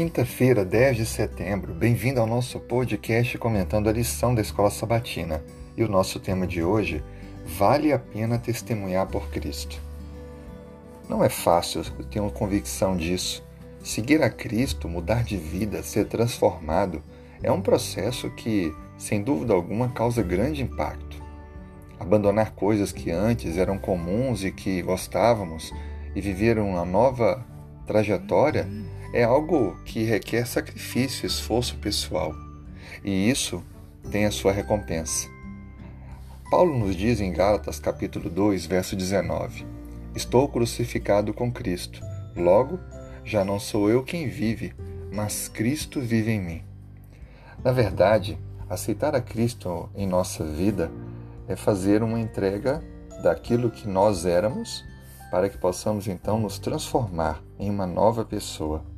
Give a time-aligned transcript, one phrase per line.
[0.00, 1.74] quinta-feira, 10 de setembro.
[1.74, 5.44] Bem-vindo ao nosso podcast comentando a lição da Escola Sabatina.
[5.76, 7.04] E o nosso tema de hoje:
[7.44, 9.78] Vale a pena testemunhar por Cristo.
[11.06, 13.44] Não é fácil, eu tenho convicção disso.
[13.84, 17.02] Seguir a Cristo, mudar de vida, ser transformado,
[17.42, 21.22] é um processo que, sem dúvida alguma, causa grande impacto.
[21.98, 25.70] Abandonar coisas que antes eram comuns e que gostávamos
[26.16, 27.44] e viver uma nova
[27.86, 28.66] trajetória
[29.12, 32.32] é algo que requer sacrifício, esforço pessoal.
[33.04, 33.62] E isso
[34.10, 35.28] tem a sua recompensa.
[36.50, 39.66] Paulo nos diz em Gálatas capítulo 2, verso 19:
[40.14, 42.00] Estou crucificado com Cristo.
[42.36, 42.78] Logo,
[43.24, 44.72] já não sou eu quem vive,
[45.12, 46.62] mas Cristo vive em mim.
[47.64, 50.90] Na verdade, aceitar a Cristo em nossa vida
[51.48, 52.82] é fazer uma entrega
[53.22, 54.84] daquilo que nós éramos
[55.30, 58.89] para que possamos então nos transformar em uma nova pessoa.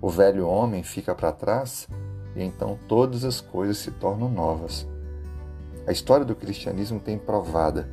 [0.00, 1.86] O velho homem fica para trás
[2.34, 4.86] e então todas as coisas se tornam novas.
[5.86, 7.88] A história do cristianismo tem provada,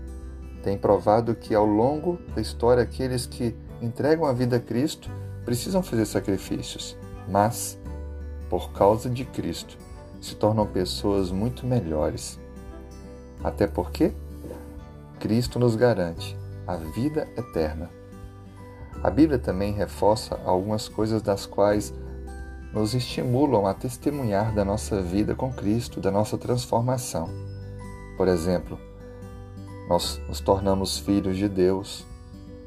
[0.63, 5.09] tem provado que ao longo da história aqueles que entregam a vida a Cristo
[5.43, 7.79] precisam fazer sacrifícios, mas
[8.49, 9.77] por causa de Cristo
[10.21, 12.39] se tornam pessoas muito melhores.
[13.43, 14.13] Até porque
[15.19, 17.89] Cristo nos garante a vida eterna.
[19.07, 21.93] A Bíblia também reforça algumas coisas das quais
[22.73, 27.29] nos estimulam a testemunhar da nossa vida com Cristo, da nossa transformação.
[28.17, 28.77] Por exemplo,
[29.87, 32.05] nós nos tornamos filhos de Deus,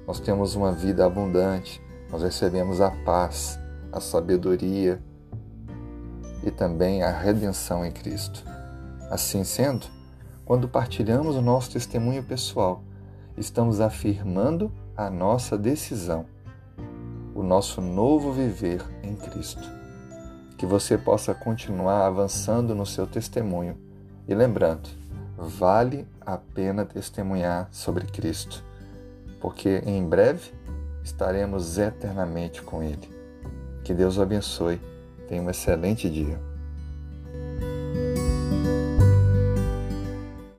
[0.06, 1.78] nós temos uma vida abundante,
[2.10, 3.60] nós recebemos a paz,
[3.92, 4.98] a sabedoria
[6.42, 8.42] e também a redenção em Cristo.
[9.10, 9.86] Assim sendo,
[10.46, 12.82] quando partilhamos o nosso testemunho pessoal,
[13.36, 14.72] estamos afirmando
[15.06, 16.26] a nossa decisão,
[17.34, 19.66] o nosso novo viver em Cristo.
[20.58, 23.78] Que você possa continuar avançando no seu testemunho
[24.28, 24.90] e lembrando,
[25.38, 28.62] vale a pena testemunhar sobre Cristo,
[29.40, 30.52] porque em breve
[31.02, 33.08] estaremos eternamente com Ele.
[33.82, 34.78] Que Deus o abençoe.
[35.26, 36.38] Tenha um excelente dia.